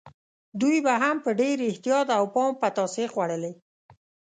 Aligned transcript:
دوی 0.61 0.77
به 0.85 0.93
هم 1.03 1.15
په 1.25 1.31
ډېر 1.39 1.57
احتیاط 1.69 2.07
او 2.17 2.23
پام 2.35 2.51
پتاسې 2.63 3.03
خوړلې. 3.13 3.51